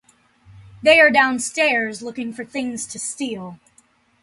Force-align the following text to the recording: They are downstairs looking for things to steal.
They 0.81 0.99
are 0.99 1.11
downstairs 1.11 2.01
looking 2.01 2.33
for 2.33 2.43
things 2.43 2.87
to 2.87 2.97
steal. 2.97 3.59